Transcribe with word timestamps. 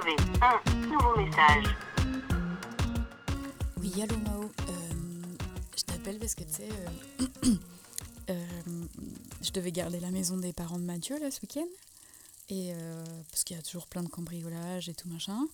un 0.00 0.86
nouveau 0.86 1.16
message. 1.16 1.64
Oui, 3.78 3.92
allô 4.00 4.16
Mao. 4.18 4.44
Euh, 4.44 4.92
je 5.76 5.82
t'appelle 5.82 6.18
parce 6.18 6.36
que 6.36 6.44
tu 6.44 6.52
sais, 6.52 6.68
euh, 6.70 7.50
euh, 8.30 8.46
je 9.42 9.50
devais 9.50 9.72
garder 9.72 9.98
la 9.98 10.12
maison 10.12 10.36
des 10.36 10.52
parents 10.52 10.78
de 10.78 10.84
Mathieu 10.84 11.18
là 11.18 11.32
ce 11.32 11.40
week-end. 11.42 11.66
Et 12.50 12.72
parce 13.30 13.44
qu'il 13.44 13.56
y 13.56 13.60
a 13.60 13.62
toujours 13.62 13.86
plein 13.86 14.02
de 14.02 14.08
cambriolages 14.08 14.88
et 14.88 14.94
tout 14.94 15.08
machin. 15.08 15.46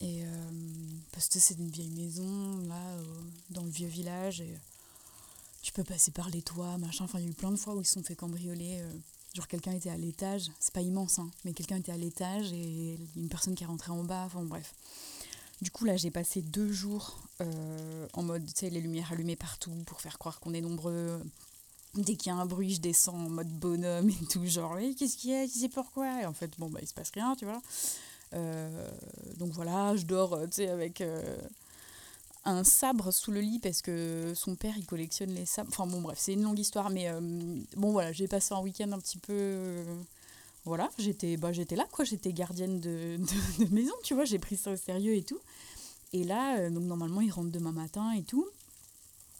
Et 0.00 0.22
parce 1.10 1.28
que 1.28 1.40
c'est 1.40 1.54
une 1.54 1.68
vieille 1.68 1.90
maison 1.90 2.58
là, 2.68 2.96
dans 3.50 3.64
le 3.64 3.70
vieux 3.70 3.88
village. 3.88 4.40
Et 4.40 4.56
tu 5.62 5.72
peux 5.72 5.82
passer 5.82 6.12
par 6.12 6.30
les 6.30 6.40
toits, 6.40 6.78
machin. 6.78 7.06
Enfin, 7.06 7.18
il 7.18 7.24
y 7.24 7.26
a 7.26 7.30
eu 7.30 7.34
plein 7.34 7.50
de 7.50 7.56
fois 7.56 7.74
où 7.74 7.80
ils 7.80 7.84
se 7.84 7.94
sont 7.94 8.04
fait 8.04 8.14
cambrioler. 8.14 8.84
Genre 9.34 9.48
quelqu'un 9.48 9.72
était 9.72 9.90
à 9.90 9.96
l'étage. 9.96 10.50
C'est 10.60 10.72
pas 10.72 10.80
immense, 10.80 11.18
hein, 11.18 11.30
mais 11.44 11.52
quelqu'un 11.52 11.76
était 11.76 11.92
à 11.92 11.96
l'étage 11.96 12.52
et 12.52 12.98
une 13.16 13.28
personne 13.28 13.54
qui 13.54 13.64
est 13.64 13.66
rentrée 13.66 13.92
en 13.92 14.04
bas. 14.04 14.24
Enfin, 14.26 14.42
bref. 14.42 14.74
Du 15.60 15.70
coup, 15.70 15.84
là, 15.84 15.96
j'ai 15.96 16.10
passé 16.10 16.42
deux 16.42 16.72
jours 16.72 17.20
euh, 17.40 18.08
en 18.14 18.22
mode, 18.22 18.44
tu 18.46 18.52
sais, 18.56 18.70
les 18.70 18.80
lumières 18.80 19.12
allumées 19.12 19.36
partout 19.36 19.72
pour 19.86 20.00
faire 20.00 20.18
croire 20.18 20.40
qu'on 20.40 20.54
est 20.54 20.60
nombreux. 20.60 21.22
Dès 21.94 22.16
qu'il 22.16 22.32
y 22.32 22.34
a 22.34 22.38
un 22.38 22.46
bruit, 22.46 22.74
je 22.74 22.80
descends 22.80 23.14
en 23.14 23.28
mode 23.28 23.48
bonhomme 23.48 24.08
et 24.10 24.26
tout, 24.30 24.44
genre, 24.46 24.72
oui, 24.74 24.96
qu'est-ce 24.96 25.16
qu'il 25.16 25.30
y 25.30 25.34
a, 25.34 25.46
tu 25.46 25.60
sais 25.60 25.68
pourquoi? 25.68 26.22
Et 26.22 26.26
en 26.26 26.32
fait, 26.32 26.50
bon, 26.58 26.68
bah, 26.68 26.80
il 26.82 26.88
se 26.88 26.94
passe 26.94 27.10
rien, 27.14 27.36
tu 27.36 27.44
vois. 27.44 27.62
Euh, 28.34 28.90
donc 29.36 29.52
voilà, 29.52 29.94
je 29.94 30.04
dors, 30.04 30.32
euh, 30.32 30.46
tu 30.46 30.56
sais, 30.56 30.68
avec 30.68 31.02
un 32.44 32.64
sabre 32.64 33.12
sous 33.12 33.30
le 33.30 33.40
lit 33.40 33.58
parce 33.58 33.82
que 33.82 34.32
son 34.34 34.56
père, 34.56 34.74
il 34.76 34.86
collectionne 34.86 35.30
les 35.30 35.46
sabres. 35.46 35.70
Enfin 35.70 35.86
bon, 35.86 36.00
bref, 36.00 36.18
c'est 36.20 36.32
une 36.32 36.42
longue 36.42 36.58
histoire, 36.58 36.90
mais 36.90 37.08
euh, 37.08 37.20
bon, 37.76 37.92
voilà, 37.92 38.12
j'ai 38.12 38.28
passé 38.28 38.54
un 38.54 38.60
week-end 38.60 38.90
un 38.92 38.98
petit 38.98 39.18
peu... 39.18 39.32
euh, 39.32 39.84
voilà, 40.64 40.90
j'étais 40.98 41.36
bah, 41.36 41.52
j'étais 41.52 41.74
là, 41.74 41.86
quoi, 41.90 42.04
j'étais 42.04 42.32
gardienne 42.32 42.80
de, 42.80 43.18
maison, 43.70 43.94
tu 44.04 44.14
vois, 44.14 44.24
j'ai 44.24 44.38
pris 44.38 44.56
ça 44.56 44.72
au 44.72 44.76
sérieux 44.76 45.14
et 45.14 45.22
tout. 45.22 45.40
Et 46.12 46.24
là, 46.24 46.58
euh, 46.58 46.70
donc 46.70 46.84
normalement, 46.84 47.20
il 47.20 47.30
rentre 47.30 47.50
demain 47.50 47.72
matin 47.72 48.12
et 48.12 48.22
tout. 48.22 48.46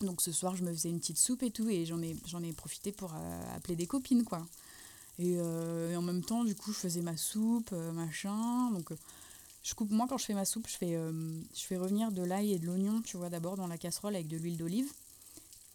Donc 0.00 0.20
ce 0.20 0.32
soir, 0.32 0.56
je 0.56 0.62
me 0.62 0.72
faisais 0.72 0.90
une 0.90 0.98
petite 0.98 1.18
soupe 1.18 1.42
et 1.42 1.50
tout, 1.50 1.68
et 1.68 1.86
j'en 1.86 2.02
ai, 2.02 2.16
ai 2.42 2.52
profité 2.52 2.92
pour 2.92 3.14
appeler 3.54 3.76
des 3.76 3.86
copines, 3.86 4.24
quoi. 4.24 4.46
Et, 5.18 5.32
et 5.32 5.96
en 5.96 6.02
même 6.02 6.22
temps, 6.22 6.44
du 6.44 6.54
coup, 6.54 6.70
je 6.72 6.78
faisais 6.78 7.00
ma 7.00 7.16
soupe, 7.16 7.72
machin. 7.94 8.70
Donc, 8.72 8.90
je 9.66 9.74
coupe, 9.74 9.90
moi, 9.90 10.06
quand 10.08 10.16
je 10.16 10.24
fais 10.24 10.34
ma 10.34 10.44
soupe, 10.44 10.68
je 10.68 10.76
fais, 10.76 10.94
euh, 10.94 11.12
je 11.52 11.62
fais 11.62 11.76
revenir 11.76 12.12
de 12.12 12.22
l'ail 12.22 12.52
et 12.52 12.58
de 12.60 12.66
l'oignon, 12.66 13.02
tu 13.02 13.16
vois, 13.16 13.30
d'abord 13.30 13.56
dans 13.56 13.66
la 13.66 13.76
casserole 13.76 14.14
avec 14.14 14.28
de 14.28 14.36
l'huile 14.36 14.56
d'olive. 14.56 14.92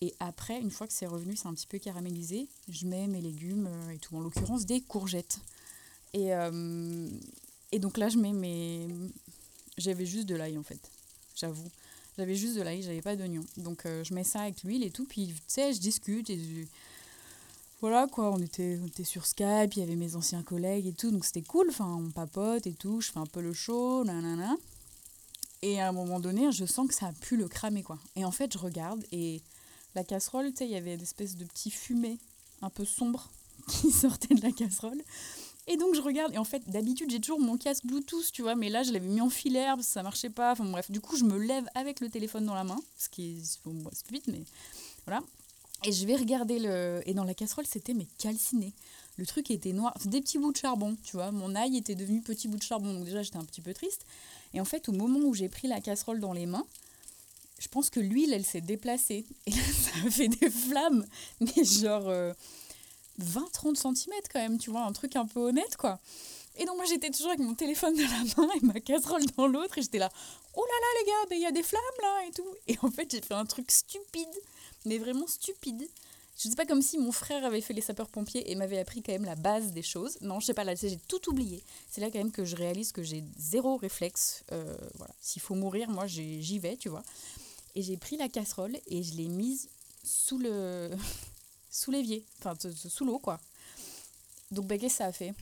Et 0.00 0.14
après, 0.20 0.60
une 0.60 0.70
fois 0.70 0.86
que 0.86 0.92
c'est 0.92 1.08
revenu, 1.08 1.34
c'est 1.34 1.48
un 1.48 1.54
petit 1.54 1.66
peu 1.66 1.80
caramélisé, 1.80 2.46
je 2.68 2.86
mets 2.86 3.08
mes 3.08 3.20
légumes 3.20 3.66
euh, 3.68 3.90
et 3.90 3.98
tout, 3.98 4.16
en 4.16 4.20
l'occurrence 4.20 4.64
des 4.64 4.80
courgettes. 4.80 5.40
Et, 6.12 6.32
euh, 6.32 7.08
et 7.72 7.80
donc 7.80 7.98
là, 7.98 8.08
je 8.08 8.18
mets 8.18 8.32
mes. 8.32 8.86
J'avais 9.76 10.06
juste 10.06 10.26
de 10.28 10.36
l'ail 10.36 10.56
en 10.56 10.62
fait, 10.62 10.80
j'avoue. 11.34 11.68
J'avais 12.16 12.36
juste 12.36 12.56
de 12.56 12.62
l'ail, 12.62 12.82
j'avais 12.82 13.02
pas 13.02 13.16
d'oignon. 13.16 13.44
Donc 13.56 13.82
je 13.84 14.14
mets 14.14 14.24
ça 14.24 14.42
avec 14.42 14.62
l'huile 14.62 14.84
et 14.84 14.90
tout, 14.90 15.04
puis 15.06 15.28
tu 15.28 15.34
sais, 15.48 15.72
je 15.72 15.80
discute 15.80 16.28
et 16.30 16.38
je- 16.38 16.66
voilà 17.80 18.06
quoi, 18.06 18.30
on 18.30 18.38
était, 18.38 18.78
on 18.82 18.86
était 18.86 19.04
sur 19.04 19.26
Skype, 19.26 19.74
il 19.74 19.80
y 19.80 19.82
avait 19.82 19.96
mes 19.96 20.14
anciens 20.14 20.42
collègues 20.42 20.86
et 20.86 20.92
tout, 20.92 21.10
donc 21.10 21.24
c'était 21.24 21.42
cool, 21.42 21.68
enfin 21.70 21.86
on 21.86 22.10
papote 22.10 22.66
et 22.66 22.74
tout, 22.74 23.00
je 23.00 23.10
fais 23.10 23.18
un 23.18 23.26
peu 23.26 23.40
le 23.40 23.54
show, 23.54 24.04
nanana. 24.04 24.54
Et 25.62 25.80
à 25.80 25.88
un 25.88 25.92
moment 25.92 26.20
donné, 26.20 26.52
je 26.52 26.64
sens 26.64 26.88
que 26.88 26.94
ça 26.94 27.06
a 27.06 27.12
pu 27.12 27.36
le 27.36 27.48
cramer 27.48 27.82
quoi. 27.82 27.98
Et 28.16 28.24
en 28.24 28.30
fait, 28.30 28.52
je 28.52 28.58
regarde 28.58 29.04
et 29.12 29.42
la 29.94 30.04
casserole, 30.04 30.50
tu 30.50 30.58
sais, 30.58 30.64
il 30.66 30.70
y 30.70 30.76
avait 30.76 30.94
une 30.94 31.00
espèce 31.00 31.36
de 31.36 31.44
petit 31.44 31.70
fumée 31.70 32.18
un 32.62 32.70
peu 32.70 32.84
sombre 32.84 33.30
qui 33.68 33.90
sortait 33.90 34.34
de 34.34 34.42
la 34.42 34.52
casserole. 34.52 35.00
Et 35.66 35.76
donc 35.76 35.94
je 35.94 36.00
regarde, 36.00 36.34
et 36.34 36.38
en 36.38 36.44
fait, 36.44 36.68
d'habitude, 36.68 37.10
j'ai 37.10 37.20
toujours 37.20 37.40
mon 37.40 37.56
casque 37.56 37.86
Bluetooth, 37.86 38.30
tu 38.32 38.42
vois, 38.42 38.56
mais 38.56 38.68
là, 38.68 38.82
je 38.82 38.92
l'avais 38.92 39.06
mis 39.06 39.20
en 39.20 39.30
filaire 39.30 39.76
parce 39.76 39.86
que 39.86 39.92
ça 39.92 40.02
marchait 40.02 40.30
pas. 40.30 40.52
Enfin 40.52 40.64
bref, 40.64 40.90
du 40.90 41.00
coup, 41.00 41.16
je 41.16 41.24
me 41.24 41.38
lève 41.38 41.64
avec 41.74 42.00
le 42.00 42.10
téléphone 42.10 42.44
dans 42.44 42.54
la 42.54 42.64
main, 42.64 42.78
ce 42.98 43.08
qui 43.08 43.38
est 43.38 43.64
bon, 43.64 43.72
moi, 43.72 43.90
stupide, 43.94 44.24
mais 44.26 44.42
voilà. 45.06 45.22
Et 45.84 45.92
je 45.92 46.06
vais 46.06 46.16
regarder 46.16 46.58
le. 46.58 47.02
Et 47.06 47.14
dans 47.14 47.24
la 47.24 47.34
casserole, 47.34 47.66
c'était 47.66 47.94
mais 47.94 48.06
calciné. 48.18 48.72
Le 49.16 49.26
truc 49.26 49.50
était 49.50 49.72
noir, 49.72 49.94
des 50.04 50.20
petits 50.20 50.38
bouts 50.38 50.52
de 50.52 50.56
charbon, 50.56 50.96
tu 51.02 51.16
vois. 51.16 51.30
Mon 51.30 51.54
ail 51.54 51.76
était 51.76 51.94
devenu 51.94 52.22
petit 52.22 52.48
bout 52.48 52.56
de 52.56 52.62
charbon, 52.62 52.94
donc 52.94 53.04
déjà, 53.04 53.22
j'étais 53.22 53.36
un 53.36 53.44
petit 53.44 53.60
peu 53.60 53.74
triste. 53.74 54.06
Et 54.54 54.60
en 54.60 54.64
fait, 54.64 54.88
au 54.88 54.92
moment 54.92 55.20
où 55.20 55.34
j'ai 55.34 55.48
pris 55.48 55.68
la 55.68 55.80
casserole 55.80 56.20
dans 56.20 56.32
les 56.32 56.46
mains, 56.46 56.64
je 57.58 57.68
pense 57.68 57.90
que 57.90 58.00
l'huile, 58.00 58.32
elle 58.32 58.44
s'est 58.44 58.62
déplacée. 58.62 59.26
Et 59.46 59.52
ça 59.52 59.90
a 60.06 60.10
fait 60.10 60.28
des 60.28 60.50
flammes, 60.50 61.06
mais 61.40 61.64
genre. 61.64 62.08
euh, 62.08 62.32
20-30 63.20 63.76
cm 63.76 64.14
quand 64.32 64.40
même, 64.40 64.58
tu 64.58 64.70
vois, 64.70 64.82
un 64.82 64.92
truc 64.92 65.16
un 65.16 65.26
peu 65.26 65.40
honnête, 65.40 65.76
quoi. 65.76 66.00
Et 66.56 66.64
donc 66.64 66.76
moi 66.76 66.84
j'étais 66.84 67.10
toujours 67.10 67.28
avec 67.28 67.40
mon 67.40 67.54
téléphone 67.54 67.94
dans 67.94 68.02
la 68.02 68.46
main 68.46 68.52
et 68.60 68.66
ma 68.66 68.80
casserole 68.80 69.24
dans 69.36 69.46
l'autre 69.46 69.78
et 69.78 69.82
j'étais 69.82 69.98
là, 69.98 70.10
oh 70.54 70.64
là 70.64 70.74
là 70.80 71.00
les 71.00 71.06
gars, 71.06 71.36
il 71.36 71.42
y 71.42 71.46
a 71.46 71.52
des 71.52 71.62
flammes 71.62 71.80
là 72.02 72.26
et 72.28 72.32
tout. 72.32 72.46
Et 72.66 72.76
en 72.82 72.90
fait 72.90 73.10
j'ai 73.10 73.20
fait 73.22 73.34
un 73.34 73.46
truc 73.46 73.70
stupide, 73.70 74.28
mais 74.84 74.98
vraiment 74.98 75.26
stupide. 75.26 75.88
Je 76.42 76.48
sais 76.48 76.54
pas 76.56 76.64
comme 76.64 76.80
si 76.80 76.96
mon 76.96 77.12
frère 77.12 77.44
avait 77.44 77.60
fait 77.60 77.74
les 77.74 77.82
sapeurs-pompiers 77.82 78.50
et 78.50 78.54
m'avait 78.54 78.78
appris 78.78 79.02
quand 79.02 79.12
même 79.12 79.26
la 79.26 79.34
base 79.34 79.72
des 79.72 79.82
choses. 79.82 80.16
Non, 80.22 80.40
je 80.40 80.46
sais 80.46 80.54
pas, 80.54 80.64
là 80.64 80.74
j'ai 80.74 80.96
tout 81.06 81.28
oublié. 81.28 81.62
C'est 81.90 82.00
là 82.00 82.10
quand 82.10 82.18
même 82.18 82.32
que 82.32 82.46
je 82.46 82.56
réalise 82.56 82.92
que 82.92 83.02
j'ai 83.02 83.22
zéro 83.36 83.76
réflexe. 83.76 84.42
Euh, 84.52 84.76
voilà, 84.94 85.12
s'il 85.20 85.42
faut 85.42 85.54
mourir, 85.54 85.90
moi 85.90 86.06
j'y 86.06 86.58
vais, 86.58 86.76
tu 86.76 86.88
vois. 86.88 87.02
Et 87.74 87.82
j'ai 87.82 87.98
pris 87.98 88.16
la 88.16 88.28
casserole 88.28 88.78
et 88.86 89.02
je 89.02 89.14
l'ai 89.16 89.28
mise 89.28 89.68
sous 90.02 90.38
le 90.38 90.90
sous 91.70 91.90
l'évier, 91.90 92.24
enfin 92.38 92.54
sous 92.88 93.04
l'eau 93.04 93.18
quoi. 93.18 93.38
Donc 94.50 94.66
bah, 94.66 94.78
qu'est-ce 94.78 94.94
que 94.94 94.98
ça 94.98 95.06
a 95.06 95.12
fait? 95.12 95.34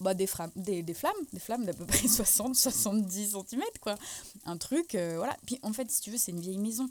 Bah, 0.00 0.14
des, 0.14 0.28
des, 0.56 0.82
des 0.82 0.94
flammes, 0.94 1.12
des 1.32 1.40
flammes 1.40 1.64
d'à 1.64 1.74
peu 1.74 1.84
près 1.84 1.98
60-70 2.06 3.30
cm 3.30 3.62
quoi. 3.80 3.96
Un 4.44 4.56
truc, 4.56 4.94
euh, 4.94 5.16
voilà. 5.18 5.36
Puis 5.44 5.58
en 5.62 5.72
fait, 5.72 5.90
si 5.90 6.00
tu 6.00 6.10
veux, 6.10 6.18
c'est 6.18 6.32
une 6.32 6.40
vieille 6.40 6.58
maison. 6.58 6.88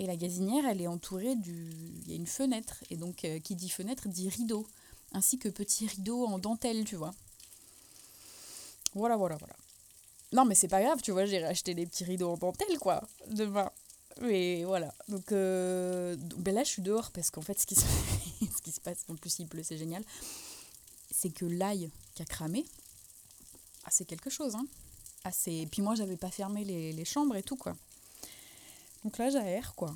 Et 0.00 0.06
la 0.06 0.16
gazinière, 0.16 0.64
elle 0.66 0.80
est 0.80 0.86
entourée 0.86 1.36
du... 1.36 1.70
Il 2.06 2.08
y 2.08 2.14
a 2.14 2.16
une 2.16 2.26
fenêtre. 2.26 2.82
Et 2.88 2.96
donc, 2.96 3.26
euh, 3.26 3.38
qui 3.38 3.54
dit 3.54 3.68
fenêtre 3.68 4.08
dit 4.08 4.30
rideau. 4.30 4.66
Ainsi 5.12 5.38
que 5.38 5.50
petit 5.50 5.86
rideau 5.86 6.24
en 6.24 6.38
dentelle, 6.38 6.86
tu 6.86 6.96
vois. 6.96 7.14
Voilà, 8.94 9.18
voilà, 9.18 9.36
voilà. 9.36 9.54
Non, 10.32 10.46
mais 10.46 10.54
c'est 10.54 10.68
pas 10.68 10.80
grave, 10.80 11.02
tu 11.02 11.10
vois, 11.10 11.26
j'ai 11.26 11.44
racheté 11.44 11.74
des 11.74 11.84
petits 11.84 12.04
rideaux 12.04 12.30
en 12.30 12.38
dentelle, 12.38 12.78
quoi, 12.78 13.06
demain. 13.28 13.70
Mais 14.22 14.64
voilà. 14.64 14.94
Donc, 15.08 15.32
euh, 15.32 16.16
ben 16.38 16.54
là, 16.54 16.64
je 16.64 16.70
suis 16.70 16.82
dehors 16.82 17.10
parce 17.10 17.30
qu'en 17.30 17.42
fait, 17.42 17.58
ce 17.60 17.66
qui, 17.66 17.74
se... 17.74 18.80
passe, 18.80 19.04
en 19.10 19.16
plus, 19.16 19.38
il 19.38 19.48
pleut, 19.48 19.62
c'est 19.62 19.76
génial. 19.76 20.02
C'est 21.10 21.30
que 21.30 21.44
l'ail 21.44 21.90
qui 22.14 22.22
a 22.22 22.24
cramé, 22.24 22.64
ah, 23.84 23.90
c'est 23.90 24.06
quelque 24.06 24.30
chose, 24.30 24.54
hein. 24.54 24.66
Ah. 25.24 25.30
Puis 25.70 25.82
moi, 25.82 25.94
j'avais 25.94 26.16
pas 26.16 26.30
fermé 26.30 26.64
les 26.64 27.04
chambres 27.04 27.36
et 27.36 27.42
tout, 27.42 27.56
quoi. 27.56 27.76
Donc 29.04 29.18
là, 29.18 29.30
j'aère, 29.30 29.74
quoi. 29.74 29.94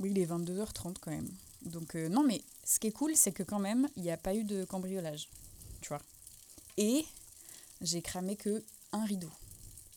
Oui, 0.00 0.10
il 0.10 0.18
est 0.18 0.26
22h30 0.26 0.96
quand 1.00 1.10
même. 1.10 1.30
Donc, 1.62 1.94
euh, 1.94 2.08
non, 2.08 2.22
mais 2.22 2.42
ce 2.64 2.78
qui 2.78 2.88
est 2.88 2.92
cool, 2.92 3.14
c'est 3.16 3.32
que 3.32 3.42
quand 3.42 3.58
même, 3.58 3.88
il 3.96 4.02
n'y 4.02 4.10
a 4.10 4.16
pas 4.16 4.34
eu 4.34 4.44
de 4.44 4.64
cambriolage. 4.64 5.28
Tu 5.80 5.88
vois. 5.88 6.00
Et 6.76 7.04
j'ai 7.80 8.02
cramé 8.02 8.36
que 8.36 8.62
un 8.92 9.04
rideau. 9.04 9.30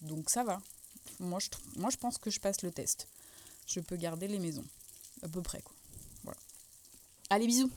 Donc 0.02 0.30
ça 0.30 0.44
va. 0.44 0.60
Moi 1.20 1.40
je, 1.40 1.50
moi, 1.80 1.90
je 1.90 1.98
pense 1.98 2.18
que 2.18 2.30
je 2.30 2.40
passe 2.40 2.62
le 2.62 2.72
test. 2.72 3.08
Je 3.66 3.80
peux 3.80 3.96
garder 3.96 4.28
les 4.28 4.40
maisons. 4.40 4.66
À 5.24 5.28
peu 5.28 5.42
près, 5.42 5.62
quoi. 5.62 5.76
Voilà. 6.24 6.40
Allez, 7.30 7.48
bisous. 7.48 7.72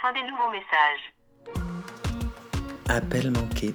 Fin 0.00 0.12
des 0.12 0.22
nouveaux 0.22 0.50
messages. 0.50 1.14
Appel 2.88 3.30
manqué. 3.30 3.74